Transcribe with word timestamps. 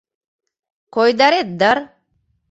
—Койдарет 0.93 1.49
дыр?.. 1.59 1.77